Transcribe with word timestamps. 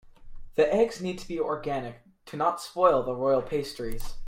The 0.55 0.73
eggs 0.73 0.99
need 0.99 1.19
to 1.19 1.27
be 1.27 1.39
organic 1.39 1.99
to 2.25 2.35
not 2.35 2.59
spoil 2.59 3.03
the 3.03 3.13
royal 3.15 3.43
pastries. 3.43 4.15